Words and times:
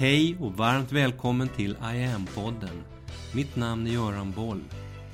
Hej 0.00 0.36
och 0.40 0.52
varmt 0.52 0.92
välkommen 0.92 1.48
till 1.48 1.70
I 1.70 2.04
am-podden. 2.04 2.82
Mitt 3.34 3.56
namn 3.56 3.86
är 3.86 3.90
Göran 3.90 4.32
Boll. 4.32 4.64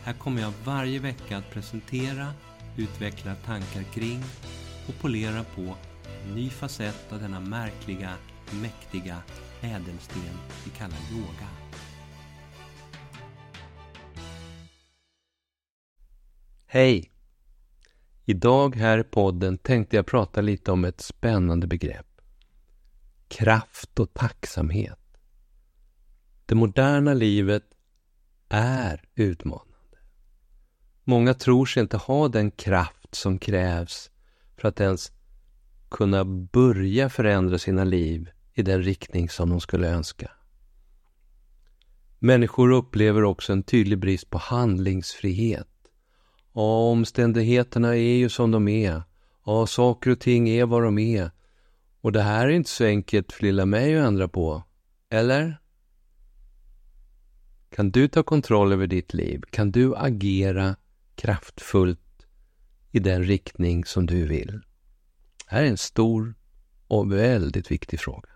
Här 0.04 0.12
kommer 0.12 0.42
jag 0.42 0.52
varje 0.64 0.98
vecka 0.98 1.36
att 1.36 1.50
presentera, 1.50 2.26
utveckla 2.76 3.34
tankar 3.34 3.82
kring 3.82 4.22
och 4.88 5.00
polera 5.00 5.44
på 5.44 5.74
en 6.24 6.34
ny 6.34 6.50
facett 6.50 7.12
av 7.12 7.20
denna 7.20 7.40
märkliga, 7.40 8.10
mäktiga 8.62 9.16
ädelsten 9.60 10.22
vi 10.64 10.70
kallar 10.70 10.98
yoga. 11.12 11.48
Hej! 16.66 17.10
Idag 18.24 18.76
här 18.76 18.98
i 18.98 19.04
podden 19.04 19.58
tänkte 19.58 19.96
jag 19.96 20.06
prata 20.06 20.40
lite 20.40 20.72
om 20.72 20.84
ett 20.84 21.00
spännande 21.00 21.66
begrepp. 21.66 22.15
Kraft 23.28 24.00
och 24.00 24.14
tacksamhet. 24.14 24.98
Det 26.46 26.54
moderna 26.54 27.14
livet 27.14 27.64
är 28.48 29.04
utmanande. 29.14 29.98
Många 31.04 31.34
tror 31.34 31.66
sig 31.66 31.80
inte 31.80 31.96
ha 31.96 32.28
den 32.28 32.50
kraft 32.50 33.14
som 33.14 33.38
krävs 33.38 34.10
för 34.56 34.68
att 34.68 34.80
ens 34.80 35.12
kunna 35.88 36.24
börja 36.24 37.08
förändra 37.08 37.58
sina 37.58 37.84
liv 37.84 38.30
i 38.54 38.62
den 38.62 38.82
riktning 38.82 39.28
som 39.28 39.50
de 39.50 39.60
skulle 39.60 39.88
önska. 39.88 40.30
Människor 42.18 42.72
upplever 42.72 43.24
också 43.24 43.52
en 43.52 43.62
tydlig 43.62 43.98
brist 43.98 44.30
på 44.30 44.38
handlingsfrihet. 44.38 45.68
Ja, 46.52 46.90
omständigheterna 46.90 47.88
är 47.96 48.16
ju 48.16 48.28
som 48.28 48.50
de 48.50 48.68
är. 48.68 49.02
Ja, 49.46 49.66
saker 49.66 50.10
och 50.10 50.20
ting 50.20 50.48
är 50.48 50.66
vad 50.66 50.82
de 50.82 50.98
är. 50.98 51.30
Och 52.06 52.12
det 52.12 52.22
här 52.22 52.46
är 52.46 52.50
inte 52.50 52.70
så 52.70 52.84
enkelt 52.84 53.32
för 53.32 53.42
lilla 53.42 53.66
mig 53.66 53.98
att 53.98 54.06
ändra 54.06 54.28
på. 54.28 54.64
Eller? 55.10 55.60
Kan 57.70 57.90
du 57.90 58.08
ta 58.08 58.22
kontroll 58.22 58.72
över 58.72 58.86
ditt 58.86 59.14
liv? 59.14 59.42
Kan 59.50 59.70
du 59.70 59.96
agera 59.96 60.76
kraftfullt 61.14 62.26
i 62.90 62.98
den 62.98 63.24
riktning 63.24 63.84
som 63.84 64.06
du 64.06 64.26
vill? 64.26 64.46
Det 64.46 65.54
här 65.54 65.62
är 65.62 65.66
en 65.66 65.76
stor 65.76 66.34
och 66.86 67.12
väldigt 67.12 67.70
viktig 67.70 68.00
fråga. 68.00 68.28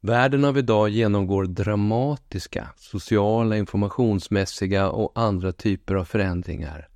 Världen 0.00 0.44
av 0.44 0.58
idag 0.58 0.88
genomgår 0.88 1.44
dramatiska 1.46 2.68
sociala, 2.76 3.56
informationsmässiga 3.56 4.88
och 4.90 5.12
andra 5.14 5.52
typer 5.52 5.94
av 5.94 6.04
förändringar 6.04 6.88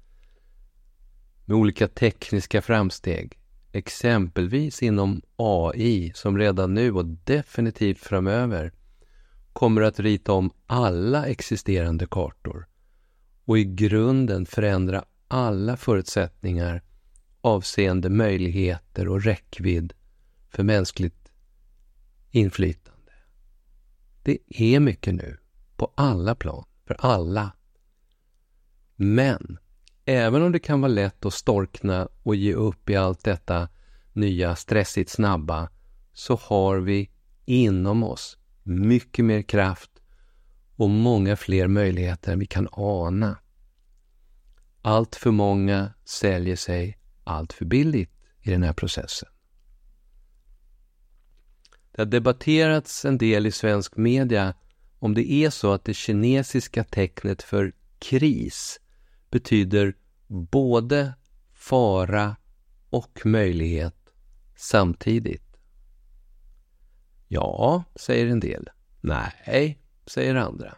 med 1.44 1.56
olika 1.56 1.88
tekniska 1.88 2.62
framsteg, 2.62 3.38
exempelvis 3.72 4.82
inom 4.82 5.22
AI 5.36 6.12
som 6.14 6.38
redan 6.38 6.74
nu 6.74 6.92
och 6.92 7.04
definitivt 7.06 7.98
framöver 7.98 8.72
kommer 9.52 9.82
att 9.82 10.00
rita 10.00 10.32
om 10.32 10.50
alla 10.66 11.26
existerande 11.26 12.06
kartor 12.10 12.66
och 13.44 13.58
i 13.58 13.64
grunden 13.64 14.46
förändra 14.46 15.04
alla 15.28 15.76
förutsättningar 15.76 16.82
avseende 17.40 18.10
möjligheter 18.10 19.08
och 19.08 19.22
räckvidd 19.22 19.92
för 20.50 20.62
mänskligt 20.62 21.32
inflytande. 22.30 23.12
Det 24.22 24.38
är 24.48 24.80
mycket 24.80 25.14
nu, 25.14 25.38
på 25.76 25.92
alla 25.94 26.34
plan, 26.34 26.64
för 26.86 26.96
alla. 26.98 27.52
Men, 28.96 29.58
även 30.08 30.42
om 30.42 30.52
det 30.52 30.58
kan 30.58 30.80
vara 30.80 30.92
lätt 30.92 31.24
att 31.24 31.34
storkna 31.34 32.08
och 32.22 32.36
ge 32.36 32.54
upp 32.54 32.90
i 32.90 32.96
allt 32.96 33.24
detta 33.24 33.68
nya, 34.12 34.56
stressigt 34.56 35.10
snabba, 35.10 35.70
så 36.12 36.36
har 36.42 36.78
vi 36.78 37.10
inom 37.44 38.02
oss 38.02 38.38
mycket 38.62 39.24
mer 39.24 39.42
kraft 39.42 39.90
och 40.76 40.90
många 40.90 41.36
fler 41.36 41.68
möjligheter 41.68 42.32
än 42.32 42.38
vi 42.38 42.46
kan 42.46 42.68
ana. 42.72 43.38
Allt 44.82 45.16
för 45.16 45.30
många 45.30 45.92
säljer 46.04 46.56
sig 46.56 46.98
allt 47.24 47.52
för 47.52 47.64
billigt 47.64 48.10
i 48.40 48.50
den 48.50 48.62
här 48.62 48.72
processen. 48.72 49.28
Det 51.92 52.00
har 52.02 52.06
debatterats 52.06 53.04
en 53.04 53.18
del 53.18 53.46
i 53.46 53.52
svensk 53.52 53.96
media 53.96 54.54
om 54.98 55.14
det 55.14 55.32
är 55.32 55.50
så 55.50 55.72
att 55.72 55.84
det 55.84 55.94
kinesiska 55.94 56.84
tecknet 56.84 57.42
för 57.42 57.72
kris 57.98 58.80
betyder 59.30 59.94
både 60.26 61.14
fara 61.52 62.36
och 62.90 63.20
möjlighet 63.24 64.12
samtidigt. 64.56 65.56
Ja, 67.28 67.84
säger 67.96 68.26
en 68.26 68.40
del. 68.40 68.68
Nej, 69.00 69.78
säger 70.06 70.34
andra. 70.34 70.74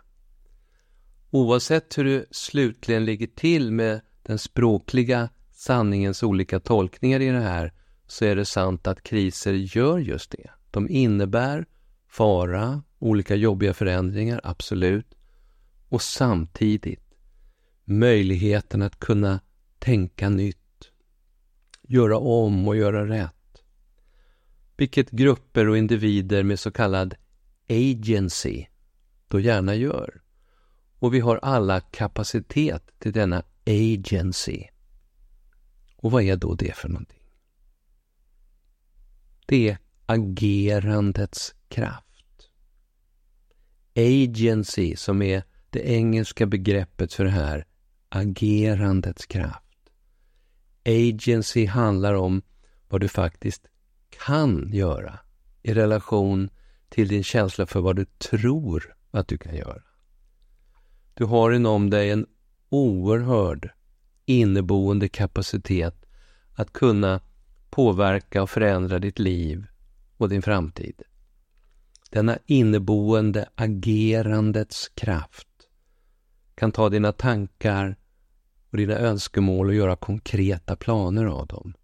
Oavsett 1.30 1.98
hur 1.98 2.04
det 2.04 2.24
slutligen 2.30 3.04
ligger 3.04 3.26
till 3.26 3.72
med 3.72 4.00
den 4.22 4.38
språkliga 4.38 5.28
sanningens 5.52 6.22
olika 6.22 6.60
tolkningar 6.60 7.20
i 7.20 7.26
det 7.26 7.40
här 7.40 7.72
så 8.06 8.24
är 8.24 8.36
det 8.36 8.44
sant 8.44 8.86
att 8.86 9.02
kriser 9.02 9.52
gör 9.52 9.98
just 9.98 10.30
det. 10.30 10.50
De 10.70 10.88
innebär 10.88 11.66
fara, 12.08 12.82
olika 12.98 13.34
jobbiga 13.34 13.74
förändringar, 13.74 14.40
absolut. 14.44 15.14
Och 15.88 16.02
samtidigt 16.02 17.09
möjligheten 17.90 18.82
att 18.82 19.00
kunna 19.00 19.40
tänka 19.78 20.28
nytt, 20.28 20.90
göra 21.82 22.18
om 22.18 22.68
och 22.68 22.76
göra 22.76 23.08
rätt. 23.08 23.62
Vilket 24.76 25.10
grupper 25.10 25.68
och 25.68 25.78
individer 25.78 26.42
med 26.42 26.60
så 26.60 26.70
kallad 26.70 27.14
agency 27.68 28.66
då 29.28 29.40
gärna 29.40 29.74
gör. 29.74 30.22
Och 30.98 31.14
vi 31.14 31.20
har 31.20 31.36
alla 31.36 31.80
kapacitet 31.80 32.92
till 32.98 33.12
denna 33.12 33.42
agency. 33.66 34.64
Och 35.96 36.10
vad 36.10 36.22
är 36.22 36.36
då 36.36 36.54
det 36.54 36.76
för 36.76 36.88
någonting? 36.88 37.22
Det 39.46 39.68
är 39.68 39.78
agerandets 40.06 41.54
kraft. 41.68 42.50
Agency, 43.94 44.96
som 44.96 45.22
är 45.22 45.42
det 45.70 45.80
engelska 45.80 46.46
begreppet 46.46 47.12
för 47.12 47.24
det 47.24 47.30
här, 47.30 47.66
agerandets 48.10 49.26
kraft. 49.26 49.64
Agency 50.84 51.66
handlar 51.66 52.14
om 52.14 52.42
vad 52.88 53.00
du 53.00 53.08
faktiskt 53.08 53.66
kan 54.26 54.68
göra 54.72 55.18
i 55.62 55.74
relation 55.74 56.50
till 56.88 57.08
din 57.08 57.24
känsla 57.24 57.66
för 57.66 57.80
vad 57.80 57.96
du 57.96 58.04
tror 58.04 58.96
att 59.10 59.28
du 59.28 59.38
kan 59.38 59.54
göra. 59.54 59.82
Du 61.14 61.24
har 61.24 61.52
inom 61.52 61.90
dig 61.90 62.10
en 62.10 62.26
oerhörd 62.68 63.70
inneboende 64.26 65.08
kapacitet 65.08 66.06
att 66.54 66.72
kunna 66.72 67.20
påverka 67.70 68.42
och 68.42 68.50
förändra 68.50 68.98
ditt 68.98 69.18
liv 69.18 69.66
och 70.16 70.28
din 70.28 70.42
framtid. 70.42 71.02
Denna 72.10 72.38
inneboende 72.46 73.48
agerandets 73.54 74.88
kraft 74.88 75.48
kan 76.54 76.72
ta 76.72 76.88
dina 76.88 77.12
tankar 77.12 77.96
och 78.70 78.76
dina 78.76 78.94
önskemål 78.94 79.68
och 79.68 79.74
göra 79.74 79.96
konkreta 79.96 80.76
planer 80.76 81.24
av 81.24 81.46
dem. 81.46 81.74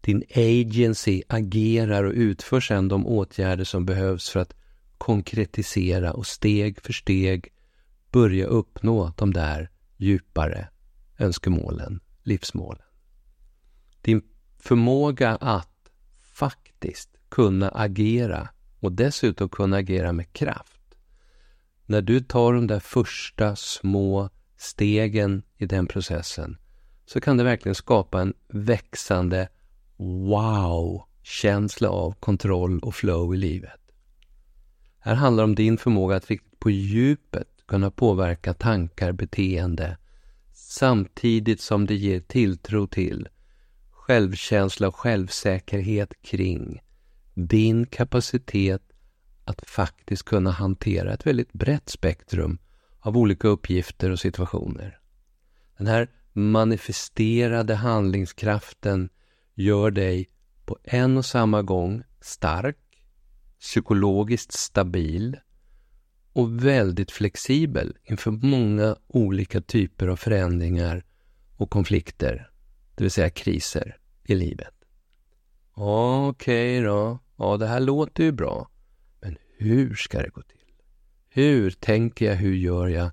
Din 0.00 0.22
agency 0.34 1.22
agerar 1.28 2.04
och 2.04 2.12
utför 2.12 2.60
sedan 2.60 2.88
de 2.88 3.06
åtgärder 3.06 3.64
som 3.64 3.86
behövs 3.86 4.30
för 4.30 4.40
att 4.40 4.54
konkretisera 4.98 6.12
och 6.12 6.26
steg 6.26 6.80
för 6.80 6.92
steg 6.92 7.48
börja 8.12 8.46
uppnå 8.46 9.12
de 9.16 9.32
där 9.32 9.70
djupare 9.96 10.68
önskemålen, 11.18 12.00
livsmålen. 12.22 12.82
Din 14.02 14.22
förmåga 14.58 15.36
att 15.36 15.90
faktiskt 16.22 17.10
kunna 17.28 17.68
agera 17.68 18.48
och 18.80 18.92
dessutom 18.92 19.48
kunna 19.48 19.76
agera 19.76 20.12
med 20.12 20.32
kraft. 20.32 20.80
När 21.86 22.02
du 22.02 22.20
tar 22.20 22.52
de 22.52 22.66
där 22.66 22.80
första 22.80 23.56
små 23.56 24.30
stegen 24.58 25.42
i 25.56 25.66
den 25.66 25.86
processen 25.86 26.56
så 27.06 27.20
kan 27.20 27.36
det 27.36 27.44
verkligen 27.44 27.74
skapa 27.74 28.20
en 28.20 28.34
växande 28.48 29.48
wow-känsla 29.96 31.88
av 31.88 32.12
kontroll 32.12 32.80
och 32.80 32.94
flow 32.94 33.34
i 33.34 33.36
livet. 33.36 33.80
Här 34.98 35.14
handlar 35.14 35.42
det 35.42 35.48
om 35.50 35.54
din 35.54 35.78
förmåga 35.78 36.16
att 36.16 36.30
på 36.58 36.70
djupet 36.70 37.48
kunna 37.66 37.90
påverka 37.90 38.54
tankar, 38.54 39.12
beteende 39.12 39.96
samtidigt 40.52 41.60
som 41.60 41.86
det 41.86 41.94
ger 41.94 42.20
tilltro 42.20 42.86
till, 42.86 43.28
självkänsla 43.90 44.88
och 44.88 44.96
självsäkerhet 44.96 46.22
kring 46.22 46.80
din 47.34 47.86
kapacitet 47.86 48.82
att 49.44 49.68
faktiskt 49.68 50.22
kunna 50.22 50.50
hantera 50.50 51.12
ett 51.12 51.26
väldigt 51.26 51.52
brett 51.52 51.88
spektrum 51.88 52.58
av 53.08 53.16
olika 53.16 53.48
uppgifter 53.48 54.10
och 54.10 54.20
situationer. 54.20 54.98
Den 55.78 55.86
här 55.86 56.08
manifesterade 56.32 57.74
handlingskraften 57.74 59.08
gör 59.54 59.90
dig 59.90 60.28
på 60.64 60.78
en 60.82 61.16
och 61.16 61.24
samma 61.24 61.62
gång 61.62 62.02
stark, 62.20 62.76
psykologiskt 63.60 64.52
stabil 64.52 65.36
och 66.32 66.64
väldigt 66.64 67.10
flexibel 67.10 67.96
inför 68.04 68.30
många 68.30 68.96
olika 69.06 69.60
typer 69.60 70.08
av 70.08 70.16
förändringar 70.16 71.04
och 71.56 71.70
konflikter, 71.70 72.50
det 72.94 73.04
vill 73.04 73.10
säga 73.10 73.30
kriser 73.30 73.96
i 74.24 74.34
livet. 74.34 74.74
Okej 75.72 76.78
okay 76.78 76.86
då, 76.86 77.18
ja 77.36 77.56
det 77.56 77.66
här 77.66 77.80
låter 77.80 78.24
ju 78.24 78.32
bra. 78.32 78.70
Men 79.20 79.36
hur 79.58 79.94
ska 79.94 80.22
det 80.22 80.28
gå 80.28 80.42
till? 80.42 80.57
Hur 81.28 81.70
tänker 81.70 82.26
jag, 82.26 82.36
hur 82.36 82.54
gör 82.54 82.88
jag? 82.88 83.10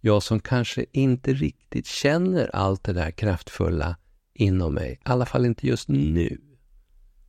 Jag 0.00 0.22
som 0.22 0.40
kanske 0.40 0.86
inte 0.92 1.32
riktigt 1.32 1.86
känner 1.86 2.56
allt 2.56 2.84
det 2.84 2.92
där 2.92 3.10
kraftfulla 3.10 3.96
inom 4.34 4.74
mig, 4.74 4.92
i 4.92 4.98
alla 5.02 5.26
fall 5.26 5.46
inte 5.46 5.66
just 5.66 5.88
nu. 5.88 6.40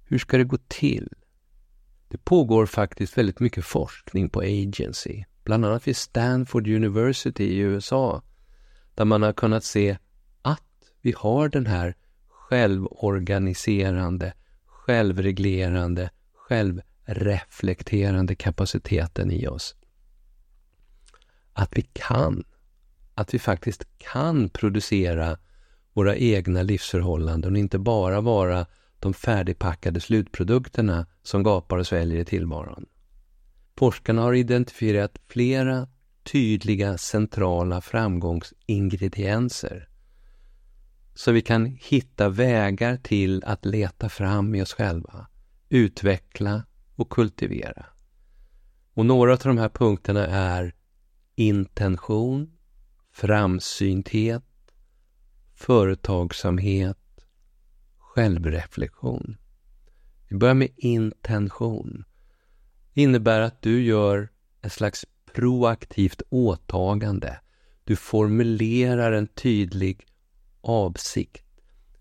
Hur 0.04 0.18
ska 0.18 0.38
det 0.38 0.44
gå 0.44 0.58
till? 0.68 1.10
Det 2.08 2.18
pågår 2.18 2.66
faktiskt 2.66 3.18
väldigt 3.18 3.40
mycket 3.40 3.66
forskning 3.66 4.30
på 4.30 4.42
agency, 4.42 5.24
bland 5.44 5.66
annat 5.66 5.88
vid 5.88 5.98
Stanford 5.98 6.68
University 6.68 7.44
i 7.44 7.58
USA, 7.58 8.22
där 8.96 9.06
man 9.06 9.22
har 9.22 9.34
kunnat 9.34 9.64
se 9.64 9.98
att 10.42 10.92
vi 11.02 11.14
har 11.18 11.50
den 11.50 11.66
här 11.66 11.96
självorganiserande, 12.28 14.34
självreglerande, 14.66 16.10
självreflekterande 16.34 18.36
kapaciteten 18.36 19.32
i 19.32 19.48
oss. 19.48 19.76
Att 21.58 21.78
vi 21.78 21.82
kan, 21.82 22.44
att 23.14 23.34
vi 23.34 23.40
faktiskt 23.40 23.84
kan 23.98 24.50
producera 24.50 25.38
våra 25.94 26.16
egna 26.16 26.62
livsförhållanden 26.62 27.54
och 27.54 27.60
inte 27.60 27.80
bara 27.80 28.22
vara 28.22 28.66
de 29.00 29.14
färdigpackade 29.14 30.00
slutprodukterna 30.00 31.06
som 31.24 31.44
gapar 31.44 31.78
och 31.78 31.88
sväljer 31.88 32.20
i 32.20 32.26
tillvaron. 32.26 32.86
Forskarna 33.78 34.22
har 34.22 34.34
identifierat 34.34 35.18
flera 35.28 35.88
tydliga 36.24 36.98
centrala 36.98 37.82
framgångsingredienser 37.82 39.90
så 41.16 41.32
vi 41.32 41.42
kan 41.42 41.66
hitta 41.66 42.30
vägar 42.30 42.98
till 42.98 43.44
att 43.46 43.66
leta 43.66 44.10
fram 44.10 44.56
i 44.56 44.62
oss 44.62 44.74
själva, 44.74 45.28
utveckla 45.70 46.64
och 46.96 47.10
kultivera. 47.10 47.86
Och 48.94 49.06
några 49.06 49.32
av 49.32 49.40
de 49.44 49.58
här 49.58 49.70
punkterna 49.70 50.28
är 50.28 50.74
intention, 51.36 52.52
framsynthet, 53.12 54.44
företagsamhet, 55.54 56.98
självreflektion. 57.98 59.38
Vi 60.28 60.38
börjar 60.38 60.56
med 60.56 60.70
intention. 60.78 62.04
Det 62.94 63.02
innebär 63.02 63.42
att 63.42 63.62
du 63.62 63.84
gör 63.84 64.30
ett 64.62 64.74
slags 64.74 65.06
proaktivt 65.34 66.22
åtagande. 66.30 67.40
Du 67.84 67.96
formulerar 67.96 69.12
en 69.12 69.28
tydlig 69.28 70.06
avsikt. 70.62 71.46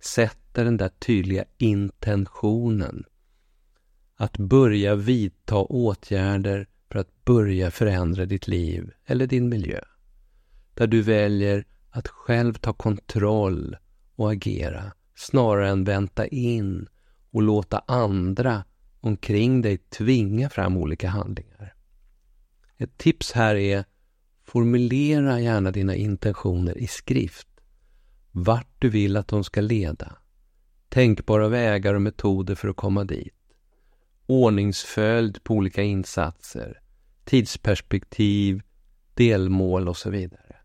Sätter 0.00 0.64
den 0.64 0.76
där 0.76 0.88
tydliga 0.88 1.44
intentionen. 1.58 3.04
Att 4.16 4.38
börja 4.38 4.94
vidta 4.94 5.56
åtgärder 5.56 6.66
för 6.94 7.00
att 7.00 7.24
börja 7.24 7.70
förändra 7.70 8.26
ditt 8.26 8.48
liv 8.48 8.90
eller 9.06 9.26
din 9.26 9.48
miljö. 9.48 9.80
Där 10.74 10.86
du 10.86 11.02
väljer 11.02 11.64
att 11.90 12.08
själv 12.08 12.54
ta 12.54 12.72
kontroll 12.72 13.76
och 14.14 14.32
agera 14.32 14.92
snarare 15.14 15.68
än 15.68 15.84
vänta 15.84 16.26
in 16.26 16.88
och 17.30 17.42
låta 17.42 17.78
andra 17.86 18.64
omkring 19.00 19.62
dig 19.62 19.78
tvinga 19.78 20.48
fram 20.50 20.76
olika 20.76 21.08
handlingar. 21.08 21.74
Ett 22.76 22.98
tips 22.98 23.32
här 23.32 23.54
är 23.54 23.84
formulera 24.44 25.40
gärna 25.40 25.70
dina 25.70 25.94
intentioner 25.94 26.78
i 26.78 26.86
skrift. 26.86 27.48
Vart 28.32 28.74
du 28.78 28.88
vill 28.88 29.16
att 29.16 29.28
de 29.28 29.44
ska 29.44 29.60
leda. 29.60 30.16
Tänkbara 30.88 31.48
vägar 31.48 31.94
och 31.94 32.02
metoder 32.02 32.54
för 32.54 32.68
att 32.68 32.76
komma 32.76 33.04
dit. 33.04 33.34
Ordningsföljd 34.26 35.44
på 35.44 35.54
olika 35.54 35.82
insatser. 35.82 36.80
Tidsperspektiv, 37.24 38.62
delmål 39.14 39.88
och 39.88 39.96
så 39.96 40.10
vidare. 40.10 40.56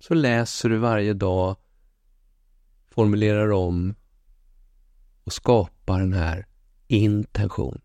Så 0.00 0.14
läser 0.14 0.68
du 0.68 0.76
varje 0.76 1.14
dag 1.14 1.56
formulerar 2.90 3.50
om 3.50 3.94
och 5.24 5.32
skapar 5.32 6.00
den 6.00 6.12
här 6.12 6.46
intentionen. 6.86 7.80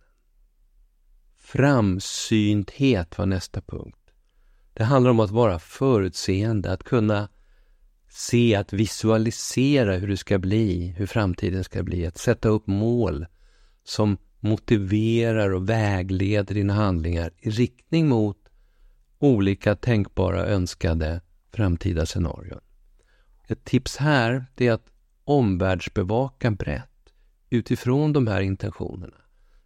Framsynthet 1.37 3.17
var 3.17 3.25
nästa 3.25 3.61
punkt. 3.61 3.99
Det 4.73 4.83
handlar 4.83 5.11
om 5.11 5.19
att 5.19 5.31
vara 5.31 5.59
förutseende, 5.59 6.71
att 6.71 6.83
kunna 6.83 7.29
se, 8.09 8.55
att 8.55 8.73
visualisera 8.73 9.95
hur 9.95 10.07
det 10.07 10.17
ska 10.17 10.39
bli, 10.39 10.87
hur 10.97 11.05
framtiden 11.05 11.63
ska 11.63 11.83
bli, 11.83 12.05
att 12.05 12.17
sätta 12.17 12.49
upp 12.49 12.67
mål 12.67 13.25
som 13.83 14.17
motiverar 14.43 15.49
och 15.49 15.69
vägleder 15.69 16.55
dina 16.55 16.73
handlingar 16.73 17.31
i 17.37 17.49
riktning 17.49 18.07
mot 18.07 18.37
olika 19.19 19.75
tänkbara 19.75 20.45
önskade 20.45 21.21
framtida 21.53 22.05
scenarion. 22.05 22.59
Ett 23.47 23.63
tips 23.63 23.97
här 23.97 24.45
är 24.57 24.71
att 24.71 24.91
omvärldsbevaka 25.23 26.51
brett 26.51 27.13
utifrån 27.49 28.13
de 28.13 28.27
här 28.27 28.41
intentionerna. 28.41 29.17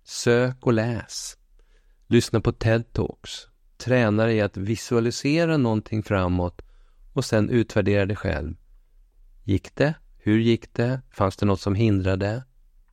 Sök 0.04 0.66
och 0.66 0.74
läs. 0.74 1.38
Lyssna 2.08 2.42
på 2.42 2.52
TED-talks. 2.52 3.48
Träna 3.78 4.26
dig 4.26 4.42
att 4.42 4.58
visualisera 4.58 5.58
någonting 5.58 6.04
framåt 6.04 6.62
och 7.14 7.26
sen 7.26 7.50
utvärdera 7.50 8.06
det 8.06 8.16
själv. 8.16 8.56
Gick 9.44 9.76
det? 9.76 9.94
Hur 10.18 10.40
gick 10.40 10.74
det? 10.74 11.02
Fanns 11.12 11.38
det 11.38 11.46
något 11.46 11.62
som 11.62 11.76
hindrade? 11.76 12.44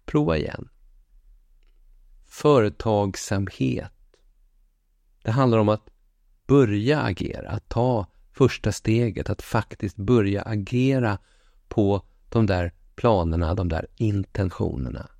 Prova 0.04 0.36
igen. 0.36 0.68
Företagsamhet. 2.34 3.92
Det 5.22 5.30
handlar 5.30 5.58
om 5.58 5.68
att 5.68 5.90
börja 6.46 7.00
agera, 7.02 7.50
att 7.50 7.68
ta 7.68 8.06
första 8.32 8.72
steget, 8.72 9.30
att 9.30 9.42
faktiskt 9.42 9.96
börja 9.96 10.42
agera 10.42 11.18
på 11.68 12.02
de 12.28 12.46
där 12.46 12.72
planerna, 12.94 13.54
de 13.54 13.68
där 13.68 13.86
intentionerna. 13.96 15.10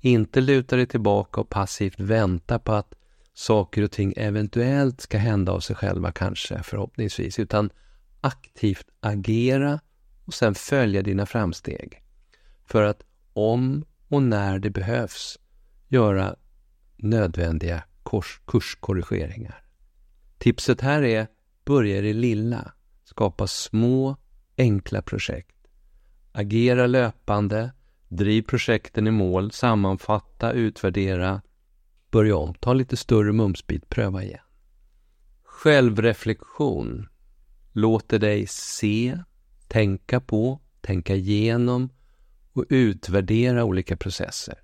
Inte 0.00 0.40
luta 0.40 0.76
dig 0.76 0.86
tillbaka 0.86 1.40
och 1.40 1.48
passivt 1.48 2.00
vänta 2.00 2.58
på 2.58 2.72
att 2.72 2.94
saker 3.34 3.82
och 3.82 3.90
ting 3.90 4.14
eventuellt 4.16 5.00
ska 5.00 5.18
hända 5.18 5.52
av 5.52 5.60
sig 5.60 5.76
själva 5.76 6.12
kanske, 6.12 6.62
förhoppningsvis, 6.62 7.38
utan 7.38 7.70
aktivt 8.20 8.86
agera 9.00 9.80
och 10.24 10.34
sen 10.34 10.54
följa 10.54 11.02
dina 11.02 11.26
framsteg. 11.26 12.02
För 12.64 12.82
att 12.82 13.02
om 13.32 13.84
och 14.08 14.22
när 14.22 14.58
det 14.58 14.70
behövs 14.70 15.38
göra 15.88 16.36
nödvändiga 17.02 17.82
kurs 18.04 18.40
kurskorrigeringar. 18.46 19.64
Tipset 20.38 20.80
här 20.80 21.02
är 21.02 21.26
börja 21.64 21.98
i 21.98 22.00
det 22.00 22.12
lilla. 22.12 22.72
Skapa 23.04 23.46
små, 23.46 24.16
enkla 24.58 25.02
projekt. 25.02 25.56
Agera 26.32 26.86
löpande, 26.86 27.72
driv 28.08 28.42
projekten 28.42 29.06
i 29.06 29.10
mål, 29.10 29.52
sammanfatta, 29.52 30.52
utvärdera, 30.52 31.42
börja 32.10 32.36
om, 32.36 32.54
ta 32.54 32.72
lite 32.72 32.96
större 32.96 33.32
mumsbit, 33.32 33.88
pröva 33.88 34.22
igen. 34.22 34.44
Självreflektion 35.42 37.08
låter 37.72 38.18
dig 38.18 38.46
se, 38.46 39.18
tänka 39.68 40.20
på, 40.20 40.60
tänka 40.80 41.14
igenom 41.14 41.88
och 42.52 42.64
utvärdera 42.68 43.64
olika 43.64 43.96
processer. 43.96 44.58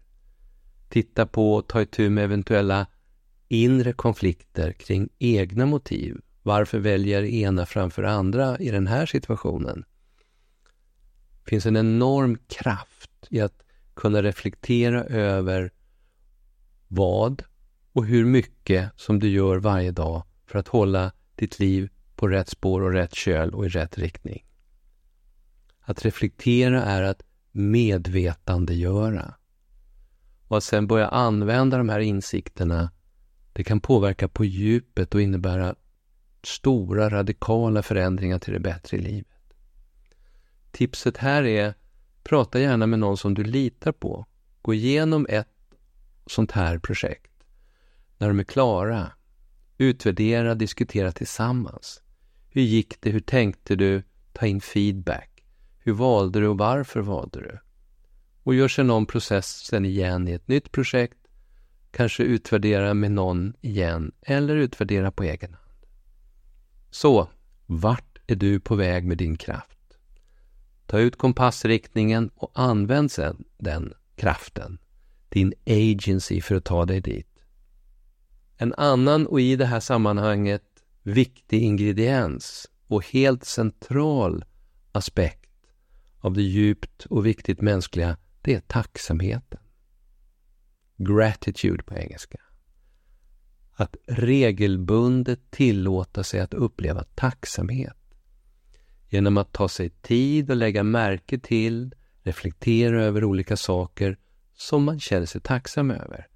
Titta 0.88 1.26
på 1.26 1.54
och 1.54 1.68
ta 1.68 1.82
itu 1.82 2.10
med 2.10 2.24
eventuella 2.24 2.86
inre 3.48 3.92
konflikter 3.92 4.72
kring 4.72 5.08
egna 5.18 5.66
motiv. 5.66 6.20
Varför 6.42 6.78
väljer 6.78 7.22
ena 7.22 7.66
framför 7.66 8.02
andra 8.02 8.58
i 8.58 8.70
den 8.70 8.86
här 8.86 9.06
situationen? 9.06 9.84
Det 11.44 11.50
finns 11.50 11.66
en 11.66 11.76
enorm 11.76 12.38
kraft 12.46 13.10
i 13.30 13.40
att 13.40 13.62
kunna 13.94 14.22
reflektera 14.22 15.04
över 15.04 15.70
vad 16.88 17.42
och 17.92 18.06
hur 18.06 18.24
mycket 18.24 18.90
som 18.96 19.18
du 19.18 19.28
gör 19.28 19.56
varje 19.56 19.90
dag 19.90 20.22
för 20.46 20.58
att 20.58 20.68
hålla 20.68 21.12
ditt 21.34 21.58
liv 21.58 21.88
på 22.16 22.28
rätt 22.28 22.48
spår 22.48 22.82
och 22.82 22.92
rätt 22.92 23.14
köl 23.14 23.54
och 23.54 23.66
i 23.66 23.68
rätt 23.68 23.98
riktning. 23.98 24.46
Att 25.80 26.04
reflektera 26.04 26.82
är 26.82 27.02
att 27.02 27.22
medvetandegöra. 27.52 29.34
Och 30.48 30.56
att 30.56 30.64
sen 30.64 30.86
börja 30.86 31.08
använda 31.08 31.78
de 31.78 31.88
här 31.88 32.00
insikterna, 32.00 32.90
det 33.52 33.64
kan 33.64 33.80
påverka 33.80 34.28
på 34.28 34.44
djupet 34.44 35.14
och 35.14 35.20
innebära 35.22 35.74
stora 36.42 37.10
radikala 37.10 37.82
förändringar 37.82 38.38
till 38.38 38.52
det 38.52 38.60
bättre 38.60 38.96
i 38.96 39.00
livet. 39.00 39.54
Tipset 40.70 41.16
här 41.16 41.42
är, 41.42 41.74
prata 42.22 42.60
gärna 42.60 42.86
med 42.86 42.98
någon 42.98 43.16
som 43.16 43.34
du 43.34 43.44
litar 43.44 43.92
på. 43.92 44.26
Gå 44.62 44.74
igenom 44.74 45.26
ett 45.28 45.48
sånt 46.26 46.52
här 46.52 46.78
projekt. 46.78 47.32
när 48.18 48.28
de 48.28 48.38
är 48.38 48.44
klara, 48.44 49.12
utvärdera, 49.78 50.54
diskutera 50.54 51.12
tillsammans. 51.12 52.02
Hur 52.48 52.62
gick 52.62 53.00
det? 53.00 53.10
Hur 53.10 53.20
tänkte 53.20 53.76
du? 53.76 54.02
Ta 54.32 54.46
in 54.46 54.60
feedback. 54.60 55.44
Hur 55.78 55.92
valde 55.92 56.40
du 56.40 56.48
och 56.48 56.58
varför 56.58 57.00
valde 57.00 57.40
du? 57.40 57.58
Och 58.46 58.54
gör 58.54 58.68
sedan 58.68 58.90
om 58.90 59.06
processen 59.06 59.84
igen 59.84 60.28
i 60.28 60.32
ett 60.32 60.48
nytt 60.48 60.72
projekt. 60.72 61.18
Kanske 61.90 62.22
utvärdera 62.22 62.94
med 62.94 63.12
någon 63.12 63.54
igen 63.60 64.12
eller 64.22 64.56
utvärdera 64.56 65.10
på 65.10 65.22
egen 65.22 65.54
hand. 65.54 65.86
Så, 66.90 67.28
vart 67.66 68.18
är 68.26 68.34
du 68.36 68.60
på 68.60 68.74
väg 68.74 69.04
med 69.04 69.18
din 69.18 69.36
kraft? 69.36 69.78
Ta 70.86 70.98
ut 70.98 71.16
kompassriktningen 71.18 72.30
och 72.34 72.50
använd 72.54 73.10
sedan 73.10 73.44
den 73.58 73.94
kraften, 74.16 74.78
din 75.28 75.54
agency 75.66 76.40
för 76.40 76.54
att 76.54 76.64
ta 76.64 76.84
dig 76.84 77.00
dit. 77.00 77.44
En 78.56 78.74
annan 78.74 79.26
och 79.26 79.40
i 79.40 79.56
det 79.56 79.66
här 79.66 79.80
sammanhanget 79.80 80.84
viktig 81.02 81.62
ingrediens 81.62 82.70
och 82.86 83.06
helt 83.06 83.44
central 83.44 84.44
aspekt 84.92 85.50
av 86.20 86.34
det 86.34 86.42
djupt 86.42 87.06
och 87.06 87.26
viktigt 87.26 87.60
mänskliga, 87.60 88.16
det 88.46 88.54
är 88.54 88.60
tacksamheten. 88.60 89.60
Gratitude 90.96 91.82
på 91.82 91.94
engelska. 91.94 92.38
Att 93.72 93.96
regelbundet 94.06 95.50
tillåta 95.50 96.24
sig 96.24 96.40
att 96.40 96.54
uppleva 96.54 97.04
tacksamhet. 97.14 97.96
Genom 99.08 99.36
att 99.36 99.52
ta 99.52 99.68
sig 99.68 99.90
tid 99.90 100.50
och 100.50 100.56
lägga 100.56 100.82
märke 100.82 101.38
till, 101.38 101.94
reflektera 102.22 103.04
över 103.04 103.24
olika 103.24 103.56
saker 103.56 104.18
som 104.54 104.84
man 104.84 105.00
känner 105.00 105.26
sig 105.26 105.40
tacksam 105.40 105.90
över. 105.90 106.26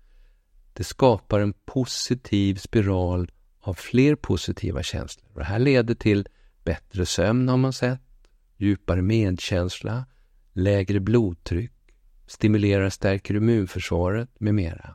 Det 0.72 0.84
skapar 0.84 1.40
en 1.40 1.52
positiv 1.52 2.54
spiral 2.54 3.30
av 3.60 3.74
fler 3.74 4.14
positiva 4.14 4.82
känslor. 4.82 5.30
Det 5.34 5.44
här 5.44 5.58
leder 5.58 5.94
till 5.94 6.28
bättre 6.64 7.06
sömn 7.06 7.48
har 7.48 7.56
man 7.56 7.72
sett, 7.72 8.28
djupare 8.56 9.02
medkänsla, 9.02 10.06
lägre 10.52 11.00
blodtryck, 11.00 11.72
stimulerar 12.30 12.84
och 12.84 12.92
stärker 12.92 13.34
immunförsvaret 13.34 14.40
med 14.40 14.54
mera. 14.54 14.94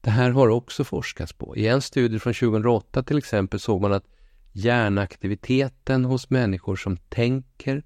Det 0.00 0.10
här 0.10 0.30
har 0.30 0.48
också 0.48 0.84
forskats 0.84 1.32
på. 1.32 1.56
I 1.56 1.66
en 1.66 1.82
studie 1.82 2.18
från 2.18 2.34
2008 2.34 3.02
till 3.02 3.18
exempel 3.18 3.60
såg 3.60 3.80
man 3.80 3.92
att 3.92 4.04
hjärnaktiviteten 4.52 6.04
hos 6.04 6.30
människor 6.30 6.76
som 6.76 6.96
tänker 6.96 7.82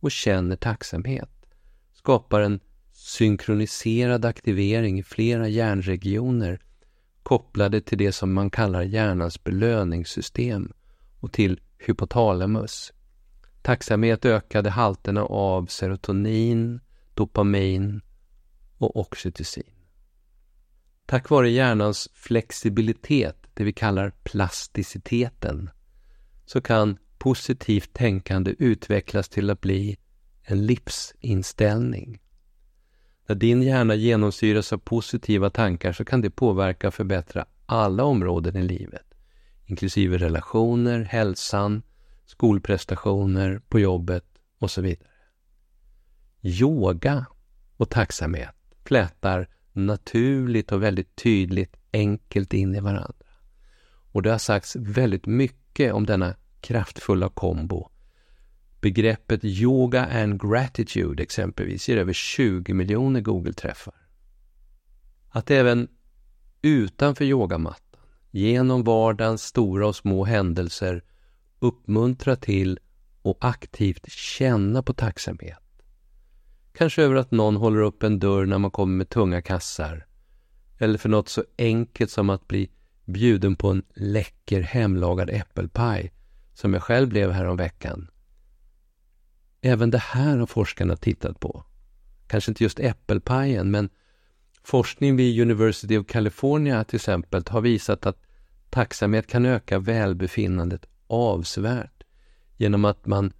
och 0.00 0.10
känner 0.10 0.56
tacksamhet 0.56 1.30
skapar 1.92 2.40
en 2.40 2.60
synkroniserad 2.92 4.24
aktivering 4.24 4.98
i 4.98 5.02
flera 5.02 5.48
hjärnregioner 5.48 6.60
kopplade 7.22 7.80
till 7.80 7.98
det 7.98 8.12
som 8.12 8.32
man 8.32 8.50
kallar 8.50 8.82
hjärnans 8.82 9.44
belöningssystem 9.44 10.72
och 11.20 11.32
till 11.32 11.60
hypotalamus. 11.78 12.92
Tacksamhet 13.62 14.24
ökade 14.24 14.70
halterna 14.70 15.24
av 15.24 15.66
serotonin, 15.66 16.80
dopamin 17.18 18.00
och 18.78 18.96
oxytocin. 18.96 19.74
Tack 21.06 21.30
vare 21.30 21.50
hjärnans 21.50 22.08
flexibilitet, 22.14 23.36
det 23.54 23.64
vi 23.64 23.72
kallar 23.72 24.12
plasticiteten, 24.22 25.70
så 26.46 26.60
kan 26.60 26.98
positivt 27.18 27.92
tänkande 27.92 28.54
utvecklas 28.58 29.28
till 29.28 29.50
att 29.50 29.60
bli 29.60 29.96
en 30.42 30.66
livsinställning. 30.66 32.20
När 33.28 33.36
din 33.36 33.62
hjärna 33.62 33.94
genomsyras 33.94 34.72
av 34.72 34.78
positiva 34.78 35.50
tankar 35.50 35.92
så 35.92 36.04
kan 36.04 36.20
det 36.20 36.30
påverka 36.30 36.88
och 36.88 36.94
förbättra 36.94 37.46
alla 37.66 38.04
områden 38.04 38.56
i 38.56 38.62
livet, 38.62 39.14
inklusive 39.66 40.18
relationer, 40.18 41.00
hälsan, 41.00 41.82
skolprestationer, 42.26 43.60
på 43.68 43.80
jobbet 43.80 44.24
och 44.58 44.70
så 44.70 44.80
vidare. 44.82 45.08
Yoga 46.42 47.26
och 47.76 47.90
tacksamhet 47.90 48.54
flätar 48.84 49.48
naturligt 49.72 50.72
och 50.72 50.82
väldigt 50.82 51.16
tydligt 51.16 51.76
enkelt 51.92 52.54
in 52.54 52.74
i 52.74 52.80
varandra. 52.80 53.26
Och 54.12 54.22
det 54.22 54.30
har 54.30 54.38
sagts 54.38 54.76
väldigt 54.76 55.26
mycket 55.26 55.92
om 55.92 56.06
denna 56.06 56.34
kraftfulla 56.60 57.28
kombo. 57.28 57.90
Begreppet 58.80 59.44
yoga 59.44 60.06
and 60.06 60.42
gratitude 60.42 61.22
exempelvis 61.22 61.88
ger 61.88 61.96
över 61.96 62.12
20 62.12 62.74
miljoner 62.74 63.20
Google-träffar. 63.20 63.94
Att 65.28 65.50
även 65.50 65.88
utanför 66.62 67.24
yogamattan, 67.24 68.00
genom 68.30 68.84
vardagens 68.84 69.42
stora 69.42 69.88
och 69.88 69.96
små 69.96 70.24
händelser 70.24 71.04
uppmuntra 71.58 72.36
till 72.36 72.78
och 73.22 73.38
aktivt 73.40 74.10
känna 74.10 74.82
på 74.82 74.92
tacksamhet. 74.92 75.67
Kanske 76.78 77.02
över 77.02 77.16
att 77.16 77.30
någon 77.30 77.56
håller 77.56 77.80
upp 77.80 78.02
en 78.02 78.18
dörr 78.18 78.46
när 78.46 78.58
man 78.58 78.70
kommer 78.70 78.96
med 78.96 79.08
tunga 79.08 79.42
kassar. 79.42 80.06
Eller 80.78 80.98
för 80.98 81.08
något 81.08 81.28
så 81.28 81.44
enkelt 81.58 82.10
som 82.10 82.30
att 82.30 82.48
bli 82.48 82.70
bjuden 83.04 83.56
på 83.56 83.68
en 83.68 83.82
läcker 83.94 84.60
hemlagad 84.60 85.30
äppelpaj 85.30 86.12
som 86.54 86.74
jag 86.74 86.82
själv 86.82 87.08
blev 87.08 87.30
häromveckan. 87.30 88.10
Även 89.60 89.90
det 89.90 89.98
här 89.98 90.38
har 90.38 90.46
forskarna 90.46 90.96
tittat 90.96 91.40
på. 91.40 91.64
Kanske 92.26 92.50
inte 92.50 92.64
just 92.64 92.80
äppelpajen, 92.80 93.70
men 93.70 93.88
forskning 94.62 95.16
vid 95.16 95.40
University 95.42 95.98
of 95.98 96.06
California 96.06 96.84
till 96.84 96.96
exempel 96.96 97.42
har 97.48 97.60
visat 97.60 98.06
att 98.06 98.22
tacksamhet 98.70 99.26
kan 99.26 99.46
öka 99.46 99.78
välbefinnandet 99.78 100.86
avsevärt 101.06 102.04
genom 102.56 102.84
att 102.84 103.06
man 103.06 103.32